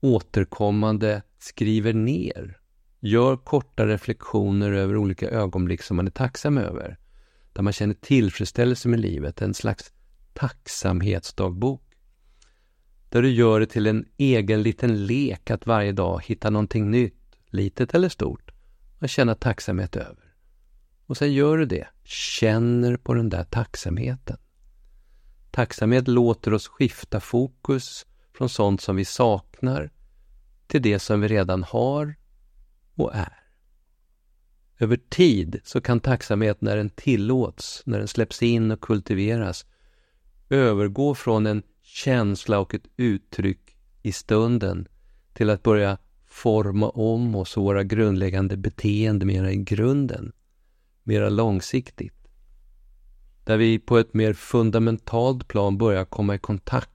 återkommande 0.00 1.22
skriver 1.38 1.92
ner, 1.92 2.60
gör 3.00 3.36
korta 3.36 3.86
reflektioner 3.86 4.72
över 4.72 4.96
olika 4.96 5.30
ögonblick 5.30 5.82
som 5.82 5.96
man 5.96 6.06
är 6.06 6.10
tacksam 6.10 6.58
över, 6.58 6.98
där 7.52 7.62
man 7.62 7.72
känner 7.72 7.94
tillfredsställelse 7.94 8.88
med 8.88 9.00
livet, 9.00 9.42
en 9.42 9.54
slags 9.54 9.92
tacksamhetsdagbok. 10.32 11.82
Där 13.08 13.22
du 13.22 13.30
gör 13.30 13.60
det 13.60 13.66
till 13.66 13.86
en 13.86 14.06
egen 14.16 14.62
liten 14.62 15.06
lek 15.06 15.50
att 15.50 15.66
varje 15.66 15.92
dag 15.92 16.24
hitta 16.24 16.50
någonting 16.50 16.90
nytt, 16.90 17.38
litet 17.46 17.94
eller 17.94 18.08
stort, 18.08 18.50
att 18.98 19.10
känna 19.10 19.34
tacksamhet 19.34 19.96
över. 19.96 20.34
Och 21.06 21.16
sen 21.16 21.32
gör 21.32 21.58
du 21.58 21.66
det, 21.66 21.88
känner 22.04 22.96
på 22.96 23.14
den 23.14 23.28
där 23.28 23.44
tacksamheten. 23.44 24.36
Tacksamhet 25.50 26.08
låter 26.08 26.54
oss 26.54 26.68
skifta 26.68 27.20
fokus 27.20 28.06
från 28.34 28.48
sånt 28.48 28.80
som 28.80 28.96
vi 28.96 29.04
saknar 29.04 29.90
till 30.68 30.82
det 30.82 30.98
som 30.98 31.20
vi 31.20 31.28
redan 31.28 31.62
har 31.62 32.14
och 32.94 33.14
är. 33.14 33.38
Över 34.78 34.96
tid 34.96 35.60
så 35.64 35.80
kan 35.80 36.00
tacksamhet 36.00 36.60
när 36.60 36.76
den 36.76 36.90
tillåts, 36.90 37.82
när 37.86 37.98
den 37.98 38.08
släpps 38.08 38.42
in 38.42 38.70
och 38.70 38.80
kultiveras, 38.80 39.66
övergå 40.50 41.14
från 41.14 41.46
en 41.46 41.62
känsla 41.82 42.58
och 42.58 42.74
ett 42.74 42.86
uttryck 42.96 43.76
i 44.02 44.12
stunden 44.12 44.88
till 45.32 45.50
att 45.50 45.62
börja 45.62 45.98
forma 46.26 46.88
om 46.88 47.34
oss 47.34 47.56
och 47.56 47.62
våra 47.62 47.82
grundläggande 47.84 48.56
beteende 48.56 49.26
mera 49.26 49.52
i 49.52 49.56
grunden, 49.56 50.32
mera 51.02 51.28
långsiktigt. 51.28 52.14
Där 53.44 53.56
vi 53.56 53.78
på 53.78 53.98
ett 53.98 54.14
mer 54.14 54.32
fundamentalt 54.32 55.48
plan 55.48 55.78
börjar 55.78 56.04
komma 56.04 56.34
i 56.34 56.38
kontakt 56.38 56.90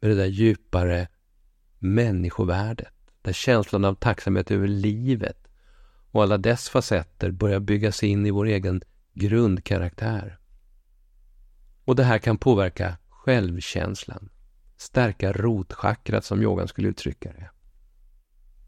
med 0.00 0.10
det 0.10 0.16
där 0.16 0.26
djupare 0.26 1.08
människovärdet. 1.84 2.94
Där 3.22 3.32
känslan 3.32 3.84
av 3.84 3.94
tacksamhet 3.94 4.50
över 4.50 4.68
livet 4.68 5.48
och 6.10 6.22
alla 6.22 6.38
dess 6.38 6.68
facetter 6.68 7.30
börjar 7.30 7.60
byggas 7.60 8.02
in 8.02 8.26
i 8.26 8.30
vår 8.30 8.46
egen 8.46 8.82
grundkaraktär. 9.14 10.38
Och 11.84 11.96
det 11.96 12.04
här 12.04 12.18
kan 12.18 12.38
påverka 12.38 12.96
självkänslan, 13.08 14.28
stärka 14.76 15.32
rotchakrat 15.32 16.24
som 16.24 16.42
yogan 16.42 16.68
skulle 16.68 16.88
uttrycka 16.88 17.32
det. 17.32 17.50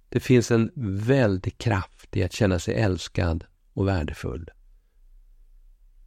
Det 0.09 0.21
finns 0.21 0.51
en 0.51 0.71
väldig 1.07 1.59
kraft 1.59 2.17
i 2.17 2.23
att 2.23 2.33
känna 2.33 2.59
sig 2.59 2.75
älskad 2.75 3.45
och 3.73 3.89
värdefull. 3.89 4.51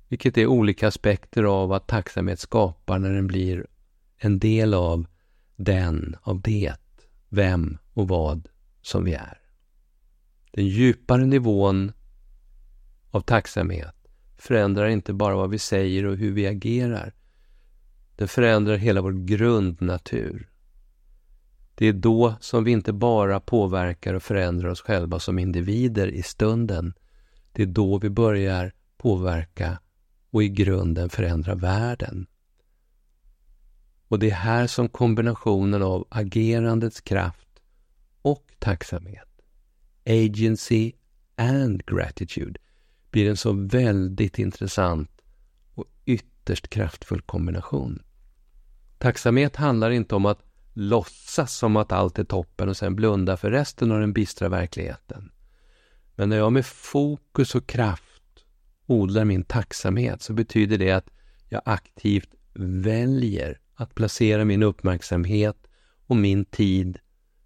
Vilket 0.07 0.37
är 0.37 0.45
olika 0.45 0.87
aspekter 0.87 1.43
av 1.43 1.69
vad 1.69 1.87
tacksamhet 1.87 2.39
skapar 2.39 2.99
när 2.99 3.13
den 3.13 3.27
blir 3.27 3.67
en 4.17 4.39
del 4.39 4.73
av 4.73 5.07
den, 5.55 6.15
av 6.21 6.41
det, 6.41 6.75
vem 7.29 7.77
och 7.93 8.07
vad 8.07 8.47
som 8.81 9.03
vi 9.03 9.13
är. 9.13 9.41
Den 10.51 10.67
djupare 10.67 11.25
nivån 11.25 11.91
av 13.11 13.21
tacksamhet 13.21 13.95
förändrar 14.37 14.87
inte 14.87 15.13
bara 15.13 15.35
vad 15.35 15.49
vi 15.49 15.59
säger 15.59 16.05
och 16.05 16.17
hur 16.17 16.31
vi 16.31 16.47
agerar. 16.47 17.13
Den 18.15 18.27
förändrar 18.27 18.75
hela 18.75 19.01
vår 19.01 19.11
grundnatur. 19.11 20.49
Det 21.75 21.87
är 21.87 21.93
då 21.93 22.35
som 22.39 22.63
vi 22.63 22.71
inte 22.71 22.93
bara 22.93 23.39
påverkar 23.39 24.13
och 24.13 24.23
förändrar 24.23 24.69
oss 24.69 24.81
själva 24.81 25.19
som 25.19 25.39
individer 25.39 26.07
i 26.07 26.23
stunden. 26.23 26.93
Det 27.51 27.63
är 27.63 27.67
då 27.67 27.97
vi 27.97 28.09
börjar 28.09 28.73
påverka 28.97 29.79
och 30.29 30.43
i 30.43 30.49
grunden 30.49 31.09
förändra 31.09 31.55
världen. 31.55 32.27
Och 34.09 34.19
det 34.19 34.29
är 34.29 34.35
här 34.35 34.67
som 34.67 34.89
kombinationen 34.89 35.83
av 35.83 36.07
agerandets 36.09 37.01
kraft 37.01 37.49
och 38.21 38.45
tacksamhet, 38.59 39.41
agency 40.05 40.91
and 41.35 41.85
gratitude, 41.85 42.59
blir 43.11 43.29
en 43.29 43.37
så 43.37 43.51
väldigt 43.53 44.39
intressant 44.39 45.21
och 45.75 45.85
ytterst 46.05 46.69
kraftfull 46.69 47.21
kombination. 47.21 48.03
Tacksamhet 48.97 49.55
handlar 49.55 49.89
inte 49.89 50.15
om 50.15 50.25
att 50.25 50.43
låtsas 50.73 51.53
som 51.57 51.75
att 51.75 51.91
allt 51.91 52.19
är 52.19 52.23
toppen 52.23 52.69
och 52.69 52.77
sen 52.77 52.95
blunda 52.95 53.37
för 53.37 53.51
resten 53.51 53.91
av 53.91 53.99
den 53.99 54.13
bistra 54.13 54.49
verkligheten. 54.49 55.31
Men 56.15 56.29
när 56.29 56.37
jag 56.37 56.53
med 56.53 56.65
fokus 56.65 57.55
och 57.55 57.67
kraft 57.67 58.45
odlar 58.85 59.25
min 59.25 59.43
tacksamhet 59.43 60.21
så 60.21 60.33
betyder 60.33 60.77
det 60.77 60.91
att 60.91 61.09
jag 61.49 61.61
aktivt 61.65 62.29
väljer 62.53 63.59
att 63.79 63.95
placera 63.95 64.45
min 64.45 64.63
uppmärksamhet 64.63 65.67
och 66.07 66.15
min 66.15 66.45
tid, 66.45 66.99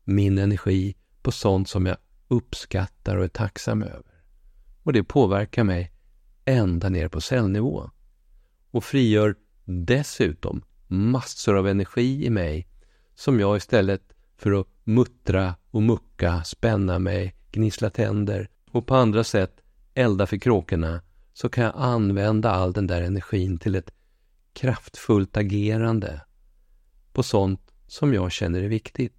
min 0.04 0.38
energi 0.38 0.96
på 1.22 1.32
sånt 1.32 1.70
som 1.70 1.86
jag 1.86 1.98
uppskattar 2.28 3.18
och 3.18 3.24
är 3.24 3.28
tacksam 3.28 3.84
över. 3.84 4.24
Och 4.84 4.94
det 4.94 5.04
påverkar 5.04 5.64
mig 5.64 5.92
ända 6.46 6.90
ner 6.90 7.08
på 7.08 7.22
cellnivå 7.22 7.90
och 8.72 8.84
frigör 8.84 9.36
dessutom 9.66 10.64
massor 10.88 11.58
av 11.58 11.68
energi 11.68 12.26
i 12.26 12.30
mig 12.30 12.68
som 13.16 13.40
jag 13.40 13.58
istället 13.58 14.02
för 14.38 14.60
att 14.60 14.68
muttra 14.84 15.56
och 15.72 15.82
mucka, 15.82 16.44
spänna 16.44 17.00
mig, 17.00 17.36
gnissla 17.52 17.90
tänder 17.90 18.50
och 18.72 18.88
på 18.88 18.96
andra 18.96 19.24
sätt 19.24 19.62
elda 19.94 20.26
för 20.26 20.38
kråkorna 20.38 21.02
så 21.34 21.50
kan 21.50 21.64
jag 21.64 21.74
använda 21.76 22.52
all 22.52 22.74
den 22.74 22.88
där 22.88 23.02
energin 23.02 23.58
till 23.58 23.76
ett 23.76 23.92
kraftfullt 24.54 25.38
agerande 25.38 26.22
på 27.14 27.24
sånt 27.24 27.72
som 27.88 28.14
jag 28.14 28.32
känner 28.32 28.64
är 28.64 28.68
viktigt. 28.68 29.16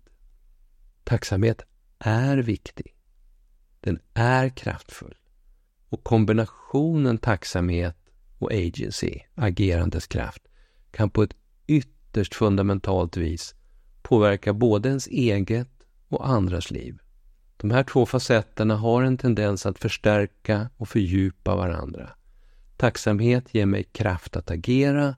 Tacksamhet 1.04 1.62
är 1.98 2.36
viktig. 2.36 2.94
Den 3.80 4.00
är 4.14 4.48
kraftfull. 4.48 5.14
Och 5.88 6.04
kombinationen 6.04 7.18
tacksamhet 7.18 7.96
och 8.38 8.52
agency, 8.52 9.20
agerandets 9.34 10.06
kraft, 10.06 10.42
kan 10.90 11.10
på 11.10 11.22
ett 11.22 11.36
ytterst 11.66 12.34
fundamentalt 12.34 13.16
vis 13.16 13.54
påverka 14.02 14.52
både 14.52 14.88
ens 14.88 15.06
eget 15.06 15.86
och 16.08 16.28
andras 16.28 16.70
liv. 16.70 16.98
De 17.56 17.70
här 17.70 17.82
två 17.82 18.06
facetterna 18.06 18.76
har 18.76 19.02
en 19.02 19.18
tendens 19.18 19.66
att 19.66 19.78
förstärka 19.78 20.70
och 20.76 20.88
fördjupa 20.88 21.56
varandra. 21.56 22.10
Tacksamhet 22.76 23.54
ger 23.54 23.66
mig 23.66 23.84
kraft 23.84 24.36
att 24.36 24.50
agera 24.50 25.16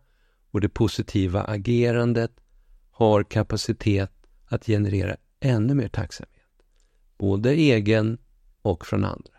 och 0.57 0.61
det 0.61 0.69
positiva 0.69 1.43
agerandet 1.43 2.31
har 2.91 3.25
kapacitet 3.25 4.13
att 4.47 4.67
generera 4.67 5.17
ännu 5.41 5.75
mer 5.75 5.89
tacksamhet. 5.89 6.63
Både 7.19 7.51
egen 7.51 8.19
och 8.63 8.87
från 8.87 9.05
andra. 9.05 9.33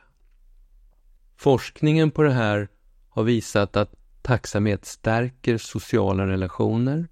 Forskningen 1.35 2.11
på 2.11 2.23
det 2.23 2.31
här 2.31 2.69
har 3.09 3.23
visat 3.23 3.75
att 3.75 3.95
tacksamhet 4.21 4.85
stärker 4.85 5.57
sociala 5.57 6.27
relationer, 6.27 7.07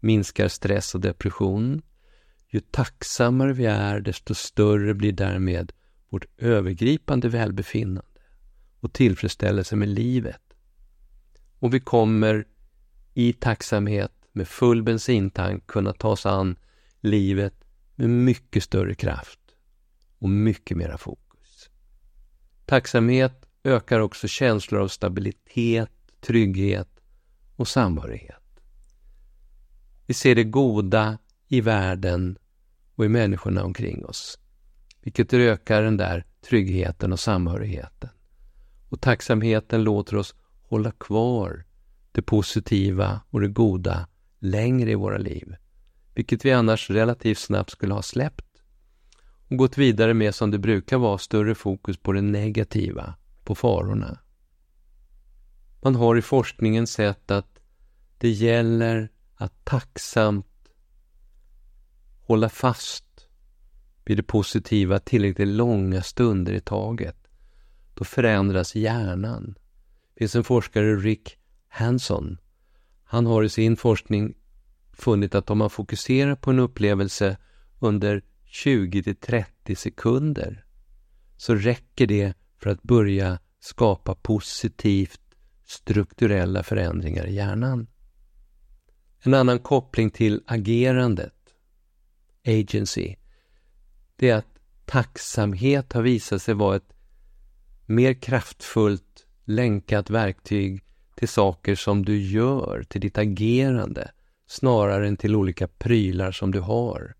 minskar 0.00 0.48
stress 0.48 0.94
och 0.94 1.00
depression. 1.00 1.82
Ju 2.48 2.60
tacksammare 2.60 3.52
vi 3.52 3.66
är, 3.66 4.00
desto 4.00 4.34
större 4.34 4.94
blir 4.94 5.12
därmed 5.12 5.72
vårt 6.08 6.26
övergripande 6.38 7.28
välbefinnande 7.28 8.20
och 8.80 8.92
tillfredsställelse 8.92 9.76
med 9.76 9.88
livet. 9.88 10.42
Och 11.58 11.74
vi 11.74 11.80
kommer 11.80 12.44
i 13.20 13.32
tacksamhet 13.32 14.12
med 14.32 14.48
full 14.48 14.82
bensintank 14.82 15.66
kunna 15.66 15.92
ta 15.92 16.08
oss 16.08 16.26
an 16.26 16.56
livet 17.00 17.54
med 17.94 18.10
mycket 18.10 18.62
större 18.62 18.94
kraft 18.94 19.40
och 20.18 20.30
mycket 20.30 20.76
mera 20.76 20.98
fokus. 20.98 21.70
Tacksamhet 22.66 23.46
ökar 23.64 24.00
också 24.00 24.28
känslor 24.28 24.80
av 24.80 24.88
stabilitet, 24.88 25.90
trygghet 26.20 26.88
och 27.56 27.68
samhörighet. 27.68 28.60
Vi 30.06 30.14
ser 30.14 30.34
det 30.34 30.44
goda 30.44 31.18
i 31.48 31.60
världen 31.60 32.38
och 32.94 33.04
i 33.04 33.08
människorna 33.08 33.64
omkring 33.64 34.04
oss, 34.04 34.38
vilket 35.02 35.32
ökar 35.32 35.82
den 35.82 35.96
där 35.96 36.24
tryggheten 36.48 37.12
och 37.12 37.20
samhörigheten. 37.20 38.10
Och 38.88 39.00
tacksamheten 39.00 39.82
låter 39.82 40.16
oss 40.16 40.34
hålla 40.62 40.92
kvar 40.92 41.64
det 42.12 42.22
positiva 42.22 43.20
och 43.30 43.40
det 43.40 43.48
goda 43.48 44.08
längre 44.38 44.90
i 44.90 44.94
våra 44.94 45.18
liv, 45.18 45.56
vilket 46.14 46.44
vi 46.44 46.52
annars 46.52 46.90
relativt 46.90 47.38
snabbt 47.38 47.70
skulle 47.70 47.94
ha 47.94 48.02
släppt 48.02 48.46
och 49.50 49.56
gått 49.56 49.78
vidare 49.78 50.14
med 50.14 50.34
som 50.34 50.50
det 50.50 50.58
brukar 50.58 50.98
vara 50.98 51.18
större 51.18 51.54
fokus 51.54 51.96
på 51.96 52.12
det 52.12 52.20
negativa, 52.20 53.14
på 53.44 53.54
farorna. 53.54 54.18
Man 55.82 55.94
har 55.94 56.16
i 56.16 56.22
forskningen 56.22 56.86
sett 56.86 57.30
att 57.30 57.58
det 58.18 58.30
gäller 58.30 59.08
att 59.34 59.64
tacksamt 59.64 60.46
hålla 62.20 62.48
fast 62.48 63.28
vid 64.04 64.16
det 64.16 64.22
positiva 64.22 64.98
tillräckligt 64.98 65.48
långa 65.48 66.02
stunder 66.02 66.52
i 66.52 66.60
taget. 66.60 67.16
Då 67.94 68.04
förändras 68.04 68.74
hjärnan. 68.74 69.54
Det 70.14 70.18
finns 70.18 70.36
en 70.36 70.44
forskare, 70.44 70.96
Rick 70.96 71.39
Hanson. 71.70 72.38
Han 73.04 73.26
har 73.26 73.42
i 73.42 73.48
sin 73.48 73.76
forskning 73.76 74.34
funnit 74.92 75.34
att 75.34 75.50
om 75.50 75.58
man 75.58 75.70
fokuserar 75.70 76.34
på 76.34 76.50
en 76.50 76.58
upplevelse 76.58 77.36
under 77.78 78.22
20 78.44 79.14
30 79.14 79.76
sekunder 79.76 80.64
så 81.36 81.54
räcker 81.54 82.06
det 82.06 82.34
för 82.58 82.70
att 82.70 82.82
börja 82.82 83.38
skapa 83.60 84.14
positivt 84.14 85.20
strukturella 85.66 86.62
förändringar 86.62 87.26
i 87.26 87.34
hjärnan. 87.34 87.86
En 89.22 89.34
annan 89.34 89.58
koppling 89.58 90.10
till 90.10 90.42
agerandet, 90.46 91.54
agency, 92.46 93.16
det 94.16 94.30
är 94.30 94.36
att 94.36 94.58
tacksamhet 94.84 95.92
har 95.92 96.02
visat 96.02 96.42
sig 96.42 96.54
vara 96.54 96.76
ett 96.76 96.92
mer 97.86 98.14
kraftfullt 98.14 99.26
länkat 99.44 100.10
verktyg 100.10 100.84
till 101.20 101.28
saker 101.28 101.74
som 101.74 102.04
du 102.04 102.18
gör, 102.18 102.84
till 102.88 103.00
ditt 103.00 103.18
agerande, 103.18 104.10
snarare 104.46 105.08
än 105.08 105.16
till 105.16 105.36
olika 105.36 105.68
prylar 105.68 106.32
som 106.32 106.50
du 106.50 106.60
har. 106.60 107.14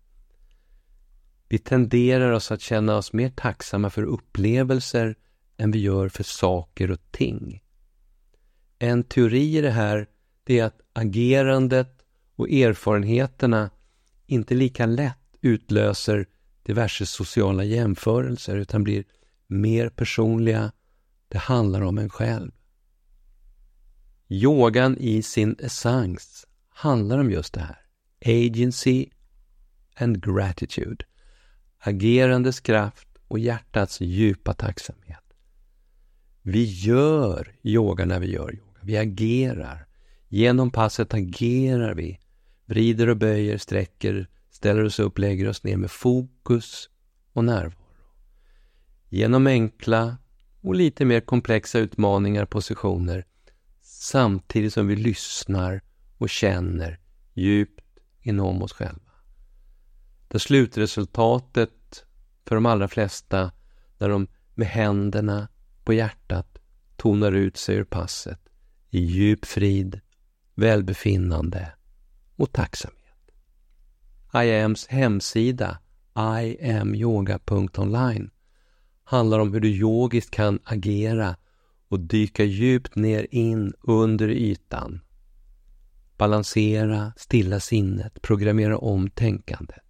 Vi 1.47 1.57
tenderar 1.57 2.31
oss 2.31 2.51
att 2.51 2.61
känna 2.61 2.97
oss 2.97 3.13
mer 3.13 3.29
tacksamma 3.29 3.89
för 3.89 4.03
upplevelser 4.03 5.15
än 5.57 5.71
vi 5.71 5.79
gör 5.79 6.09
för 6.09 6.23
saker 6.23 6.91
och 6.91 7.11
ting. 7.11 7.63
En 8.79 9.03
teori 9.03 9.57
i 9.57 9.61
det 9.61 9.71
här 9.71 10.07
det 10.43 10.59
är 10.59 10.65
att 10.65 10.81
agerandet 10.93 12.05
och 12.35 12.49
erfarenheterna 12.49 13.69
inte 14.25 14.55
lika 14.55 14.85
lätt 14.85 15.37
utlöser 15.41 16.27
diverse 16.63 17.05
sociala 17.05 17.63
jämförelser 17.63 18.57
utan 18.57 18.83
blir 18.83 19.03
mer 19.47 19.89
personliga. 19.89 20.71
Det 21.27 21.37
handlar 21.37 21.81
om 21.81 21.97
en 21.97 22.09
själv. 22.09 22.51
Yogan 24.33 24.97
i 24.97 25.21
sin 25.21 25.55
essens 25.59 26.47
handlar 26.69 27.19
om 27.19 27.31
just 27.31 27.53
det 27.53 27.59
här. 27.59 27.81
Agency 28.25 29.09
and 29.95 30.25
gratitude. 30.25 31.05
Agerandes 31.79 32.59
kraft 32.59 33.07
och 33.27 33.39
hjärtats 33.39 34.01
djupa 34.01 34.53
tacksamhet. 34.53 35.23
Vi 36.41 36.63
gör 36.63 37.55
yoga 37.63 38.05
när 38.05 38.19
vi 38.19 38.31
gör 38.31 38.55
yoga. 38.55 38.79
Vi 38.81 38.97
agerar. 38.97 39.87
Genom 40.27 40.71
passet 40.71 41.13
agerar 41.13 41.93
vi. 41.93 42.19
Vrider 42.65 43.09
och 43.09 43.17
böjer, 43.17 43.57
sträcker, 43.57 44.27
ställer 44.51 44.83
oss 44.83 44.99
upp, 44.99 45.17
lägger 45.17 45.49
oss 45.49 45.63
ner 45.63 45.77
med 45.77 45.91
fokus 45.91 46.89
och 47.33 47.43
närvaro. 47.43 47.85
Genom 49.09 49.47
enkla 49.47 50.17
och 50.61 50.75
lite 50.75 51.05
mer 51.05 51.19
komplexa 51.19 51.79
utmaningar, 51.79 52.45
positioner 52.45 53.25
samtidigt 54.01 54.73
som 54.73 54.87
vi 54.87 54.95
lyssnar 54.95 55.81
och 56.17 56.29
känner 56.29 56.99
djupt 57.33 57.99
inom 58.21 58.63
oss 58.63 58.73
själva. 58.73 59.11
Där 60.27 60.39
slutresultatet 60.39 62.05
för 62.45 62.55
de 62.55 62.65
allra 62.65 62.87
flesta, 62.87 63.51
när 63.97 64.09
de 64.09 64.27
med 64.53 64.67
händerna 64.67 65.47
på 65.83 65.93
hjärtat 65.93 66.57
tonar 66.95 67.31
ut 67.31 67.57
sig 67.57 67.75
ur 67.75 67.83
passet 67.83 68.39
i 68.89 68.99
djup 68.99 69.45
frid, 69.45 69.99
välbefinnande 70.55 71.73
och 72.35 72.51
tacksamhet. 72.51 73.31
IAMs 74.33 74.87
hemsida 74.87 75.79
iamyoga.online 76.17 78.29
handlar 79.03 79.39
om 79.39 79.53
hur 79.53 79.59
du 79.59 79.69
yogiskt 79.69 80.31
kan 80.31 80.59
agera 80.63 81.35
och 81.91 81.99
dyka 81.99 82.43
djupt 82.43 82.95
ner 82.95 83.27
in 83.31 83.73
under 83.81 84.29
ytan. 84.29 85.01
Balansera, 86.17 87.13
stilla 87.17 87.59
sinnet, 87.59 88.21
programmera 88.21 88.77
om 88.77 89.09
tänkandet. 89.09 89.83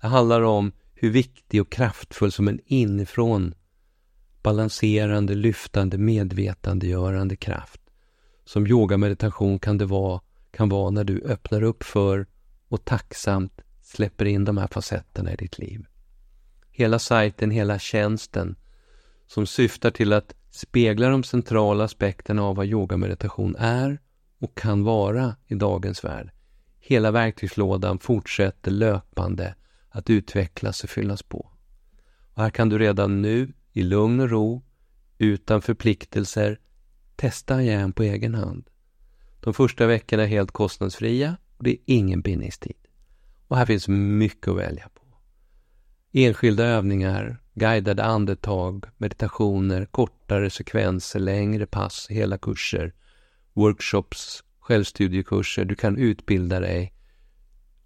Det 0.00 0.06
handlar 0.06 0.42
om 0.42 0.72
hur 0.94 1.10
viktig 1.10 1.60
och 1.60 1.72
kraftfull 1.72 2.32
som 2.32 2.48
en 2.48 2.60
inifrån 2.64 3.54
balanserande, 4.42 5.34
lyftande, 5.34 5.98
medvetandegörande 5.98 7.36
kraft 7.36 7.80
som 8.44 8.66
yogameditation 8.66 9.58
kan 9.58 9.78
det 9.78 9.86
vara, 9.86 10.20
kan 10.50 10.68
vara 10.68 10.90
när 10.90 11.04
du 11.04 11.22
öppnar 11.22 11.62
upp 11.62 11.82
för 11.82 12.26
och 12.68 12.84
tacksamt 12.84 13.60
släpper 13.82 14.24
in 14.24 14.44
de 14.44 14.58
här 14.58 14.68
facetterna 14.68 15.32
i 15.32 15.36
ditt 15.36 15.58
liv. 15.58 15.86
Hela 16.70 16.98
sajten, 16.98 17.50
hela 17.50 17.78
tjänsten 17.78 18.56
som 19.26 19.46
syftar 19.46 19.90
till 19.90 20.12
att 20.12 20.34
speglar 20.50 21.10
de 21.10 21.22
centrala 21.22 21.84
aspekterna 21.84 22.42
av 22.42 22.56
vad 22.56 22.66
yogameditation 22.66 23.56
är 23.58 24.00
och 24.38 24.56
kan 24.56 24.84
vara 24.84 25.36
i 25.46 25.54
dagens 25.54 26.04
värld. 26.04 26.30
Hela 26.80 27.10
verktygslådan 27.10 27.98
fortsätter 27.98 28.70
löpande 28.70 29.54
att 29.88 30.10
utvecklas 30.10 30.84
och 30.84 30.90
fyllas 30.90 31.22
på. 31.22 31.50
Och 32.34 32.42
här 32.42 32.50
kan 32.50 32.68
du 32.68 32.78
redan 32.78 33.22
nu 33.22 33.52
i 33.72 33.82
lugn 33.82 34.20
och 34.20 34.30
ro, 34.30 34.62
utan 35.18 35.62
förpliktelser, 35.62 36.60
testa 37.16 37.62
igen 37.62 37.92
på 37.92 38.02
egen 38.02 38.34
hand. 38.34 38.70
De 39.40 39.54
första 39.54 39.86
veckorna 39.86 40.22
är 40.22 40.26
helt 40.26 40.50
kostnadsfria 40.50 41.36
och 41.56 41.64
det 41.64 41.70
är 41.70 41.78
ingen 41.86 42.20
bindningstid. 42.20 42.76
Och 43.46 43.56
här 43.56 43.66
finns 43.66 43.88
mycket 43.88 44.48
att 44.48 44.56
välja 44.56 44.88
på. 44.94 45.00
Enskilda 46.12 46.64
övningar, 46.64 47.42
guidade 47.60 48.04
andetag, 48.04 48.84
meditationer, 48.98 49.84
kortare 49.84 50.50
sekvenser, 50.50 51.20
längre 51.20 51.66
pass, 51.66 52.06
hela 52.10 52.38
kurser, 52.38 52.92
workshops, 53.52 54.44
självstudiekurser, 54.60 55.64
du 55.64 55.74
kan 55.74 55.96
utbilda 55.96 56.60
dig, 56.60 56.92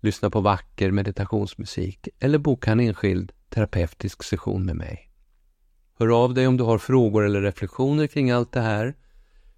lyssna 0.00 0.30
på 0.30 0.40
vacker 0.40 0.90
meditationsmusik 0.90 2.08
eller 2.20 2.38
boka 2.38 2.72
en 2.72 2.80
enskild 2.80 3.32
terapeutisk 3.48 4.22
session 4.22 4.66
med 4.66 4.76
mig. 4.76 5.10
Hör 5.98 6.24
av 6.24 6.34
dig 6.34 6.46
om 6.46 6.56
du 6.56 6.64
har 6.64 6.78
frågor 6.78 7.24
eller 7.24 7.42
reflektioner 7.42 8.06
kring 8.06 8.30
allt 8.30 8.52
det 8.52 8.60
här. 8.60 8.94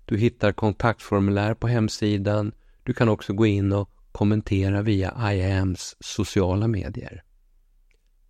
Du 0.05 0.19
hittar 0.19 0.53
kontaktformulär 0.53 1.55
på 1.55 1.69
hemsidan. 1.69 2.53
Du 2.83 2.93
kan 2.93 3.09
också 3.09 3.33
gå 3.33 3.47
in 3.47 3.73
och 3.73 3.91
kommentera 4.13 4.83
via 4.83 5.33
IAMs 5.33 5.97
sociala 6.01 6.69
medier. 6.69 7.23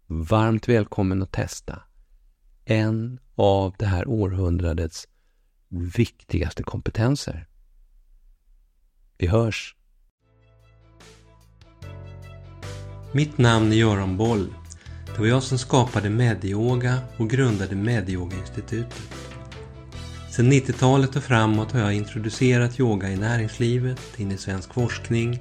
Varmt 0.09 0.69
välkommen 0.69 1.23
att 1.23 1.33
testa 1.33 1.83
en 2.65 3.21
av 3.35 3.75
det 3.79 3.87
här 3.87 4.09
århundradets 4.09 5.09
viktigaste 5.69 6.63
kompetenser. 6.63 7.47
Vi 9.19 9.27
hörs! 9.27 9.77
Mitt 13.13 13.39
namn 13.39 13.73
är 13.73 13.77
Göran 13.77 14.17
Boll 14.17 14.55
det 15.17 15.23
var 15.23 15.29
jag 15.29 15.43
som 15.43 15.59
skapade 15.59 16.11
Medyoga 16.11 16.99
och 17.17 17.31
grundade 17.31 17.77
Medyoga-institutet. 17.77 19.03
Sedan 20.31 20.53
90-talet 20.53 21.17
och 21.17 21.23
framåt 21.23 21.73
har 21.73 21.81
jag 21.81 21.95
introducerat 21.95 22.81
yoga 22.81 23.09
i 23.11 23.17
näringslivet, 23.17 24.01
in 24.17 24.33
i 24.33 24.39
svensk 24.39 24.75
forskning 24.75 25.41